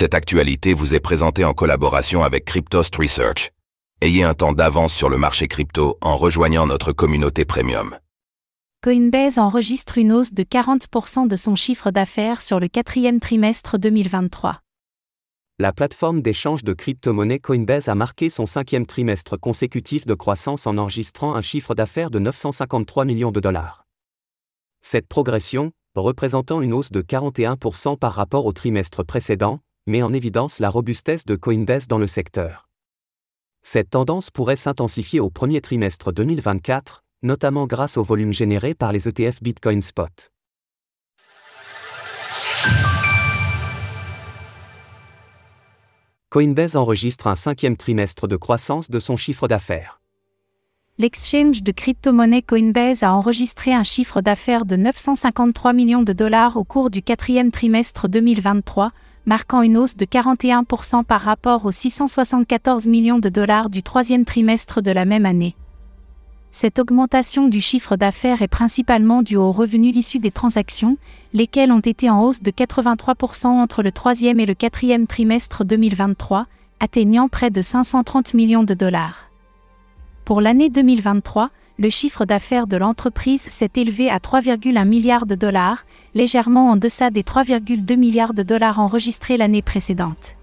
Cette 0.00 0.14
actualité 0.14 0.74
vous 0.74 0.94
est 0.94 1.00
présentée 1.00 1.44
en 1.44 1.54
collaboration 1.54 2.22
avec 2.22 2.44
Cryptost 2.44 2.94
Research. 2.94 3.50
Ayez 4.00 4.22
un 4.22 4.32
temps 4.32 4.52
d'avance 4.52 4.94
sur 4.94 5.08
le 5.08 5.18
marché 5.18 5.48
crypto 5.48 5.98
en 6.00 6.16
rejoignant 6.16 6.68
notre 6.68 6.92
communauté 6.92 7.44
premium. 7.44 7.98
Coinbase 8.80 9.38
enregistre 9.38 9.98
une 9.98 10.12
hausse 10.12 10.32
de 10.32 10.44
40% 10.44 11.26
de 11.26 11.34
son 11.34 11.56
chiffre 11.56 11.90
d'affaires 11.90 12.42
sur 12.42 12.60
le 12.60 12.68
quatrième 12.68 13.18
trimestre 13.18 13.76
2023. 13.76 14.60
La 15.58 15.72
plateforme 15.72 16.22
d'échange 16.22 16.62
de 16.62 16.74
crypto-monnaies 16.74 17.40
Coinbase 17.40 17.88
a 17.88 17.96
marqué 17.96 18.30
son 18.30 18.46
cinquième 18.46 18.86
trimestre 18.86 19.36
consécutif 19.36 20.06
de 20.06 20.14
croissance 20.14 20.68
en 20.68 20.78
enregistrant 20.78 21.34
un 21.34 21.42
chiffre 21.42 21.74
d'affaires 21.74 22.12
de 22.12 22.20
953 22.20 23.04
millions 23.04 23.32
de 23.32 23.40
dollars. 23.40 23.84
Cette 24.80 25.08
progression, 25.08 25.72
représentant 25.96 26.60
une 26.60 26.72
hausse 26.72 26.92
de 26.92 27.02
41% 27.02 27.98
par 27.98 28.12
rapport 28.12 28.46
au 28.46 28.52
trimestre 28.52 29.02
précédent, 29.02 29.58
met 29.88 30.02
en 30.02 30.12
évidence 30.12 30.58
la 30.58 30.70
robustesse 30.70 31.24
de 31.24 31.34
Coinbase 31.34 31.88
dans 31.88 31.98
le 31.98 32.06
secteur. 32.06 32.68
Cette 33.62 33.90
tendance 33.90 34.30
pourrait 34.30 34.56
s'intensifier 34.56 35.18
au 35.18 35.30
premier 35.30 35.60
trimestre 35.60 36.12
2024, 36.12 37.02
notamment 37.22 37.66
grâce 37.66 37.96
au 37.96 38.04
volume 38.04 38.32
généré 38.32 38.74
par 38.74 38.92
les 38.92 39.08
ETF 39.08 39.42
Bitcoin 39.42 39.82
Spot. 39.82 40.30
Coinbase 46.30 46.76
enregistre 46.76 47.26
un 47.26 47.34
cinquième 47.34 47.78
trimestre 47.78 48.28
de 48.28 48.36
croissance 48.36 48.90
de 48.90 49.00
son 49.00 49.16
chiffre 49.16 49.48
d'affaires. 49.48 50.02
L'exchange 50.98 51.62
de 51.62 51.72
crypto-monnaie 51.72 52.42
Coinbase 52.42 53.02
a 53.02 53.14
enregistré 53.14 53.72
un 53.72 53.84
chiffre 53.84 54.20
d'affaires 54.20 54.66
de 54.66 54.76
953 54.76 55.72
millions 55.72 56.02
de 56.02 56.12
dollars 56.12 56.58
au 56.58 56.64
cours 56.64 56.90
du 56.90 57.02
quatrième 57.02 57.50
trimestre 57.50 58.08
2023, 58.08 58.92
marquant 59.28 59.60
une 59.60 59.76
hausse 59.76 59.94
de 59.94 60.06
41% 60.06 61.04
par 61.04 61.20
rapport 61.20 61.66
aux 61.66 61.70
674 61.70 62.86
millions 62.86 63.18
de 63.18 63.28
dollars 63.28 63.68
du 63.68 63.82
troisième 63.82 64.24
trimestre 64.24 64.80
de 64.80 64.90
la 64.90 65.04
même 65.04 65.26
année. 65.26 65.54
Cette 66.50 66.78
augmentation 66.78 67.46
du 67.46 67.60
chiffre 67.60 67.96
d'affaires 67.96 68.40
est 68.40 68.48
principalement 68.48 69.20
due 69.20 69.36
aux 69.36 69.52
revenus 69.52 69.94
issus 69.94 70.18
des 70.18 70.30
transactions, 70.30 70.96
lesquels 71.34 71.72
ont 71.72 71.80
été 71.80 72.08
en 72.08 72.22
hausse 72.22 72.42
de 72.42 72.50
83% 72.50 73.48
entre 73.48 73.82
le 73.82 73.92
troisième 73.92 74.40
et 74.40 74.46
le 74.46 74.54
quatrième 74.54 75.06
trimestre 75.06 75.62
2023, 75.62 76.46
atteignant 76.80 77.28
près 77.28 77.50
de 77.50 77.60
530 77.60 78.32
millions 78.32 78.64
de 78.64 78.72
dollars. 78.72 79.28
Pour 80.24 80.40
l'année 80.40 80.70
2023, 80.70 81.50
le 81.78 81.90
chiffre 81.90 82.24
d'affaires 82.24 82.66
de 82.66 82.76
l'entreprise 82.76 83.42
s'est 83.42 83.70
élevé 83.76 84.10
à 84.10 84.18
3,1 84.18 84.84
milliards 84.84 85.26
de 85.26 85.36
dollars, 85.36 85.84
légèrement 86.14 86.70
en 86.70 86.76
deçà 86.76 87.10
des 87.10 87.22
3,2 87.22 87.96
milliards 87.96 88.34
de 88.34 88.42
dollars 88.42 88.80
enregistrés 88.80 89.36
l'année 89.36 89.62
précédente. 89.62 90.34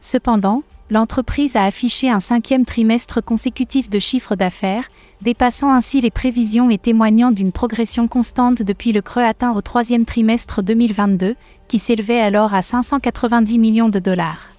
Cependant, 0.00 0.62
l'entreprise 0.90 1.56
a 1.56 1.64
affiché 1.64 2.10
un 2.10 2.20
cinquième 2.20 2.66
trimestre 2.66 3.24
consécutif 3.24 3.88
de 3.88 3.98
chiffre 3.98 4.36
d'affaires, 4.36 4.88
dépassant 5.22 5.72
ainsi 5.72 6.02
les 6.02 6.10
prévisions 6.10 6.68
et 6.68 6.76
témoignant 6.76 7.30
d'une 7.30 7.52
progression 7.52 8.06
constante 8.06 8.60
depuis 8.62 8.92
le 8.92 9.00
creux 9.00 9.24
atteint 9.24 9.52
au 9.52 9.62
troisième 9.62 10.04
trimestre 10.04 10.62
2022, 10.62 11.34
qui 11.66 11.78
s'élevait 11.78 12.20
alors 12.20 12.52
à 12.52 12.60
590 12.60 13.58
millions 13.58 13.88
de 13.88 14.00
dollars 14.00 14.52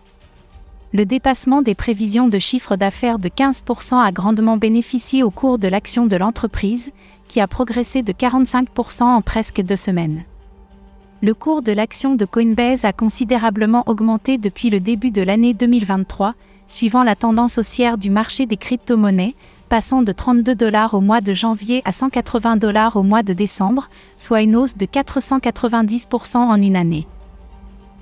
le 0.93 1.07
dépassement 1.07 1.63
des 1.63 1.73
prévisions 1.73 2.27
de 2.27 2.37
chiffre 2.37 2.75
d'affaires 2.75 3.17
de 3.17 3.27
15% 3.27 3.99
a 3.99 4.11
grandement 4.11 4.57
bénéficié 4.57 5.23
au 5.23 5.31
cours 5.31 5.57
de 5.57 5.67
l'action 5.67 6.05
de 6.05 6.15
l'entreprise, 6.15 6.91
qui 7.27 7.41
a 7.41 7.47
progressé 7.47 8.03
de 8.03 8.13
45% 8.13 9.01
en 9.01 9.21
presque 9.23 9.59
deux 9.61 9.75
semaines. 9.75 10.23
Le 11.23 11.33
cours 11.33 11.63
de 11.63 11.71
l'action 11.71 12.13
de 12.13 12.25
Coinbase 12.25 12.85
a 12.85 12.93
considérablement 12.93 13.83
augmenté 13.87 14.37
depuis 14.37 14.69
le 14.69 14.79
début 14.79 15.09
de 15.09 15.23
l'année 15.23 15.55
2023, 15.55 16.35
suivant 16.67 17.03
la 17.03 17.15
tendance 17.15 17.57
haussière 17.57 17.97
du 17.97 18.11
marché 18.11 18.45
des 18.45 18.57
crypto-monnaies, 18.57 19.33
passant 19.69 20.03
de 20.03 20.11
32 20.11 20.53
dollars 20.53 20.93
au 20.93 21.01
mois 21.01 21.21
de 21.21 21.33
janvier 21.33 21.81
à 21.85 21.91
180 21.91 22.57
dollars 22.57 22.97
au 22.97 23.03
mois 23.03 23.23
de 23.23 23.33
décembre, 23.33 23.89
soit 24.15 24.43
une 24.43 24.55
hausse 24.55 24.77
de 24.77 24.85
490% 24.85 26.37
en 26.37 26.61
une 26.61 26.75
année. 26.75 27.07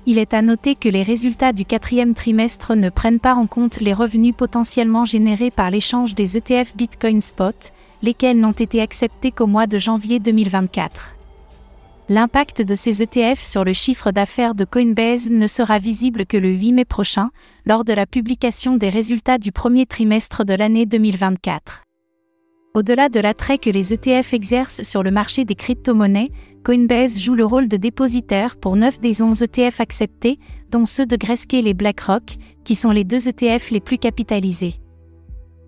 Il 0.04 0.18
est 0.18 0.34
à 0.34 0.42
noter 0.42 0.74
que 0.74 0.88
les 0.88 1.04
résultats 1.04 1.52
du 1.52 1.64
quatrième 1.64 2.14
trimestre 2.14 2.74
ne 2.74 2.90
prennent 2.90 3.20
pas 3.20 3.34
en 3.34 3.46
compte 3.46 3.80
les 3.80 3.92
revenus 3.92 4.34
potentiellement 4.36 5.04
générés 5.04 5.52
par 5.52 5.70
l'échange 5.70 6.16
des 6.16 6.36
ETF 6.36 6.76
Bitcoin 6.76 7.20
Spot, 7.20 7.72
lesquels 8.02 8.40
n'ont 8.40 8.50
été 8.50 8.80
acceptés 8.80 9.30
qu'au 9.30 9.46
mois 9.46 9.68
de 9.68 9.78
janvier 9.78 10.18
2024. 10.18 11.14
L'impact 12.08 12.62
de 12.62 12.74
ces 12.74 13.00
ETF 13.00 13.44
sur 13.44 13.62
le 13.62 13.72
chiffre 13.72 14.10
d'affaires 14.10 14.56
de 14.56 14.64
Coinbase 14.64 15.30
ne 15.30 15.46
sera 15.46 15.78
visible 15.78 16.26
que 16.26 16.36
le 16.36 16.50
8 16.50 16.72
mai 16.72 16.84
prochain, 16.84 17.30
lors 17.64 17.84
de 17.84 17.92
la 17.92 18.06
publication 18.06 18.76
des 18.76 18.88
résultats 18.88 19.38
du 19.38 19.52
premier 19.52 19.86
trimestre 19.86 20.44
de 20.44 20.54
l'année 20.54 20.84
2024. 20.84 21.84
Au-delà 22.74 23.10
de 23.10 23.20
l'attrait 23.20 23.58
que 23.58 23.68
les 23.68 23.92
ETF 23.92 24.32
exercent 24.32 24.82
sur 24.82 25.02
le 25.02 25.10
marché 25.10 25.44
des 25.44 25.54
crypto-monnaies, 25.54 26.30
Coinbase 26.64 27.20
joue 27.20 27.34
le 27.34 27.44
rôle 27.44 27.68
de 27.68 27.76
dépositaire 27.76 28.56
pour 28.56 28.76
9 28.76 28.98
des 28.98 29.20
11 29.20 29.42
ETF 29.42 29.80
acceptés, 29.80 30.38
dont 30.70 30.86
ceux 30.86 31.04
de 31.04 31.16
Grayscale 31.16 31.66
et 31.66 31.74
BlackRock, 31.74 32.38
qui 32.64 32.74
sont 32.74 32.90
les 32.90 33.04
deux 33.04 33.28
ETF 33.28 33.70
les 33.70 33.80
plus 33.80 33.98
capitalisés. 33.98 34.76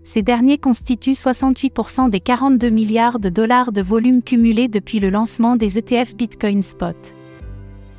Ces 0.03 0.23
derniers 0.23 0.57
constituent 0.57 1.13
68% 1.13 2.09
des 2.09 2.21
42 2.21 2.71
milliards 2.71 3.19
de 3.19 3.29
dollars 3.29 3.73
de 3.73 3.83
volume 3.83 4.23
cumulé 4.23 4.69
depuis 4.69 4.99
le 4.99 5.11
lancement 5.11 5.57
des 5.57 5.77
ETF 5.77 6.15
Bitcoin 6.17 6.63
Spot. 6.63 6.97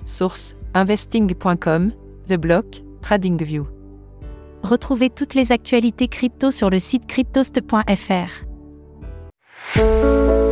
Source 0.06 0.56
investing.com, 0.74 1.92
The 2.28 2.38
Block, 2.38 2.66
TradingView. 3.02 3.68
Retrouvez 4.64 5.12
toutes 5.12 5.36
les 5.36 5.52
actualités 5.52 6.08
crypto 6.08 6.50
sur 6.50 6.72
le 6.72 6.80
site 6.80 7.06
cryptost.fr. 7.06 8.45
Música 9.76 10.45